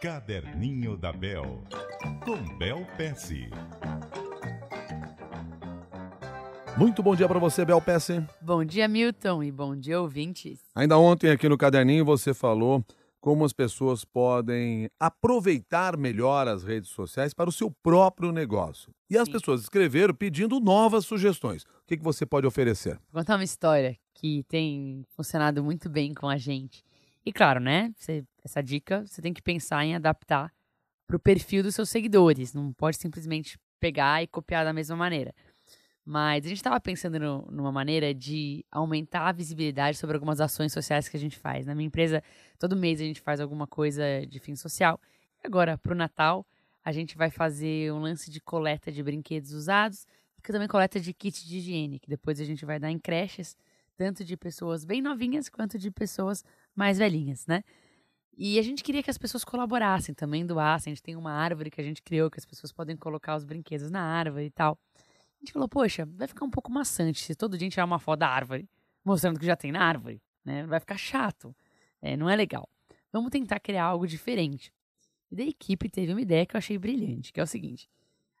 [0.00, 1.64] Caderninho da Bel,
[2.24, 3.50] com Bel Pesce.
[6.76, 8.24] Muito bom dia para você, Bel Pesce.
[8.40, 10.60] Bom dia, Milton, e bom dia, ouvintes.
[10.72, 12.84] Ainda ontem aqui no Caderninho você falou
[13.20, 18.92] como as pessoas podem aproveitar melhor as redes sociais para o seu próprio negócio.
[19.10, 19.32] E as Sim.
[19.32, 21.64] pessoas escreveram pedindo novas sugestões.
[21.64, 23.00] O que, que você pode oferecer?
[23.12, 26.84] Vou contar uma história que tem funcionado muito bem com a gente.
[27.28, 27.92] E claro, né?
[27.94, 30.50] você- essa dica você tem que pensar em adaptar
[31.06, 32.54] para o perfil dos seus seguidores.
[32.54, 35.34] Não pode simplesmente pegar e copiar da mesma maneira.
[36.06, 40.72] Mas a gente estava pensando no- numa maneira de aumentar a visibilidade sobre algumas ações
[40.72, 41.66] sociais que a gente faz.
[41.66, 42.22] Na minha empresa,
[42.58, 44.98] todo mês a gente faz alguma coisa de fim social.
[45.44, 46.46] E agora, para o Natal,
[46.82, 50.06] a gente vai fazer um lance de coleta de brinquedos usados
[50.38, 53.54] e também coleta de kit de higiene, que depois a gente vai dar em creches,
[53.98, 56.42] tanto de pessoas bem novinhas quanto de pessoas
[56.78, 57.64] mais velhinhas, né?
[58.36, 60.92] E a gente queria que as pessoas colaborassem, também doassem.
[60.92, 63.44] A gente tem uma árvore que a gente criou, que as pessoas podem colocar os
[63.44, 64.78] brinquedos na árvore e tal.
[64.96, 67.84] A gente falou, poxa, vai ficar um pouco maçante se todo dia a gente tirar
[67.84, 68.68] uma foto da árvore,
[69.04, 70.64] mostrando que já tem na árvore, né?
[70.66, 71.54] Vai ficar chato,
[72.00, 72.68] é, não é legal.
[73.12, 74.72] Vamos tentar criar algo diferente.
[75.32, 77.90] E da equipe teve uma ideia que eu achei brilhante, que é o seguinte.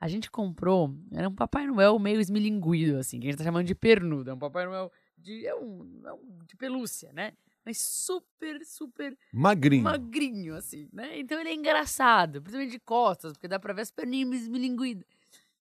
[0.00, 3.66] A gente comprou, era um Papai Noel meio esmilinguido, assim, que a gente tá chamando
[3.66, 4.30] de pernudo.
[4.30, 7.32] É um Papai Noel de, é um, é um de pelúcia, né?
[7.64, 9.84] Mas super, super Magrinho.
[9.84, 11.18] magrinho, assim, né?
[11.18, 15.06] Então ele é engraçado, principalmente de costas, porque dá pra ver as perninhas esmilinguidas.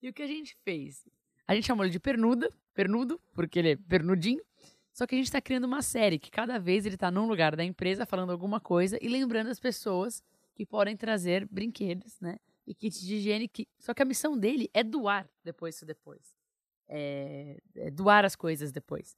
[0.02, 1.06] E o que a gente fez?
[1.48, 4.44] A gente chamou ele de pernuda, pernudo, porque ele é pernudinho.
[4.92, 7.56] Só que a gente tá criando uma série que cada vez ele tá num lugar
[7.56, 10.22] da empresa falando alguma coisa e lembrando as pessoas
[10.54, 12.38] que podem trazer brinquedos, né?
[12.68, 13.48] E kits de higiene.
[13.48, 13.68] Que...
[13.80, 16.36] Só que a missão dele é doar depois isso depois.
[16.88, 19.18] É, é doar as coisas depois.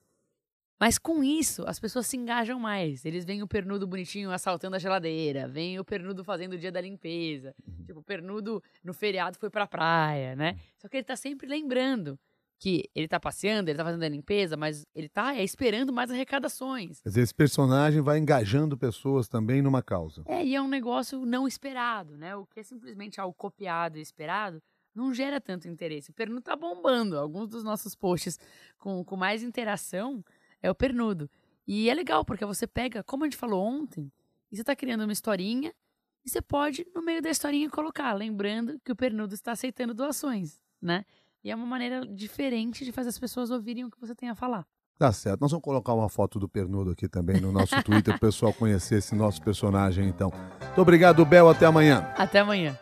[0.80, 3.06] Mas com isso, as pessoas se engajam mais.
[3.06, 6.82] Eles veem o pernudo bonitinho assaltando a geladeira, veem o pernudo fazendo o dia da
[6.82, 7.56] limpeza.
[7.86, 10.58] Tipo, o pernudo no feriado foi pra praia, né?
[10.78, 12.20] Só que ele tá sempre lembrando
[12.60, 16.10] que ele tá passeando, ele tá fazendo a limpeza, mas ele tá é, esperando mais
[16.10, 17.02] arrecadações.
[17.06, 20.24] Dizer, esse personagem vai engajando pessoas também numa causa.
[20.26, 22.36] É, e é um negócio não esperado, né?
[22.36, 24.62] O que é simplesmente algo copiado e esperado
[24.94, 26.12] não gera tanto interesse.
[26.12, 27.18] O pernudo tá bombando.
[27.18, 28.40] Alguns dos nossos posts
[28.78, 30.24] com, com mais interação
[30.66, 31.30] é o pernudo.
[31.68, 34.12] E é legal, porque você pega, como a gente falou ontem,
[34.52, 35.74] e você tá criando uma historinha,
[36.24, 40.60] e você pode, no meio da historinha, colocar, lembrando que o pernudo está aceitando doações,
[40.82, 41.06] né?
[41.44, 44.36] E é uma maneira diferente de fazer as pessoas ouvirem o que você tem a
[44.36, 44.66] falar.
[44.98, 45.42] Tá certo.
[45.42, 48.54] Nós vamos colocar uma foto do Pernudo aqui também no nosso Twitter para o pessoal
[48.54, 50.32] conhecer esse nosso personagem, então.
[50.62, 51.50] Muito obrigado, Bel.
[51.50, 52.12] Até amanhã.
[52.18, 52.80] Até amanhã.